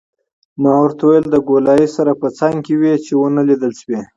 [0.61, 3.99] ما ورته وویل: له ګولایي سره په څنګ کې وې، چې ونه لیدل شوې.